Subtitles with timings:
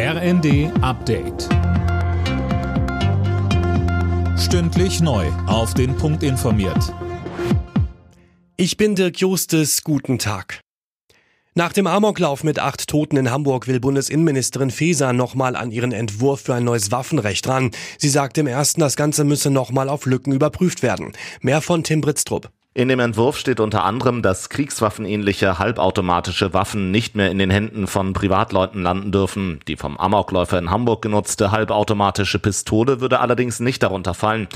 [0.00, 1.48] RND Update.
[4.38, 5.26] Stündlich neu.
[5.48, 6.94] Auf den Punkt informiert.
[8.56, 9.82] Ich bin Dirk Justes.
[9.82, 10.60] Guten Tag.
[11.56, 16.42] Nach dem Amoklauf mit acht Toten in Hamburg will Bundesinnenministerin Faeser nochmal an ihren Entwurf
[16.42, 17.72] für ein neues Waffenrecht ran.
[17.98, 21.12] Sie sagt im ersten, das Ganze müsse nochmal auf Lücken überprüft werden.
[21.40, 22.52] Mehr von Tim Britztrup.
[22.78, 27.88] In dem Entwurf steht unter anderem, dass kriegswaffenähnliche halbautomatische Waffen nicht mehr in den Händen
[27.88, 29.58] von Privatleuten landen dürfen.
[29.66, 34.46] Die vom Amokläufer in Hamburg genutzte halbautomatische Pistole würde allerdings nicht darunter fallen.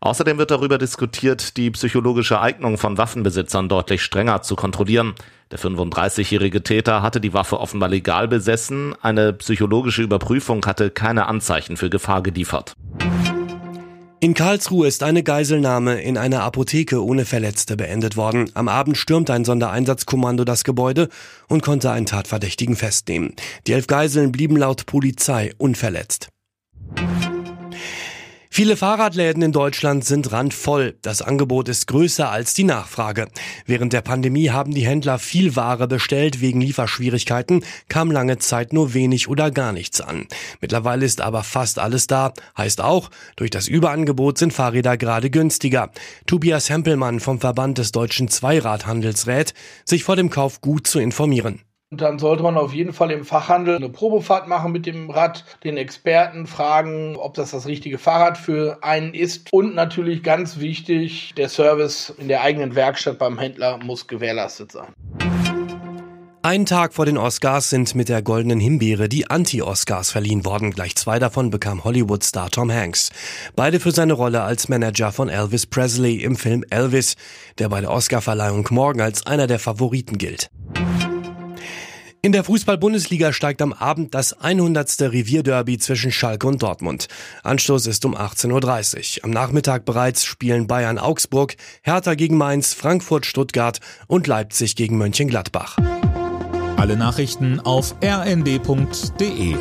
[0.00, 5.14] Außerdem wird darüber diskutiert, die psychologische Eignung von Waffenbesitzern deutlich strenger zu kontrollieren.
[5.52, 8.96] Der 35-jährige Täter hatte die Waffe offenbar legal besessen.
[9.02, 12.74] Eine psychologische Überprüfung hatte keine Anzeichen für Gefahr geliefert.
[14.20, 18.50] In Karlsruhe ist eine Geiselnahme in einer Apotheke ohne Verletzte beendet worden.
[18.54, 21.08] Am Abend stürmte ein Sondereinsatzkommando das Gebäude
[21.46, 23.34] und konnte einen Tatverdächtigen festnehmen.
[23.68, 26.30] Die elf Geiseln blieben laut Polizei unverletzt.
[28.58, 30.96] Viele Fahrradläden in Deutschland sind randvoll.
[31.02, 33.28] Das Angebot ist größer als die Nachfrage.
[33.66, 36.40] Während der Pandemie haben die Händler viel Ware bestellt.
[36.40, 40.26] Wegen Lieferschwierigkeiten kam lange Zeit nur wenig oder gar nichts an.
[40.60, 42.32] Mittlerweile ist aber fast alles da.
[42.56, 45.92] Heißt auch, durch das Überangebot sind Fahrräder gerade günstiger.
[46.26, 51.60] Tobias Hempelmann vom Verband des deutschen Zweiradhandels rät, sich vor dem Kauf gut zu informieren.
[51.90, 55.46] Und dann sollte man auf jeden Fall im Fachhandel eine Probefahrt machen mit dem Rad,
[55.64, 59.50] den Experten fragen, ob das das richtige Fahrrad für einen ist.
[59.52, 64.88] Und natürlich ganz wichtig, der Service in der eigenen Werkstatt beim Händler muss gewährleistet sein.
[66.42, 70.70] Ein Tag vor den Oscars sind mit der Goldenen Himbeere die Anti-Oscars verliehen worden.
[70.70, 73.10] Gleich zwei davon bekam Hollywood-Star Tom Hanks.
[73.56, 77.16] Beide für seine Rolle als Manager von Elvis Presley im Film Elvis,
[77.58, 80.50] der bei der Oscarverleihung morgen als einer der Favoriten gilt.
[82.20, 85.00] In der Fußball-Bundesliga steigt am Abend das 100.
[85.02, 87.06] Revierderby zwischen Schalke und Dortmund.
[87.44, 89.24] Anstoß ist um 18.30 Uhr.
[89.24, 93.78] Am Nachmittag bereits spielen Bayern Augsburg, Hertha gegen Mainz, Frankfurt Stuttgart
[94.08, 95.76] und Leipzig gegen Mönchengladbach.
[96.76, 99.54] Alle Nachrichten auf rnd.de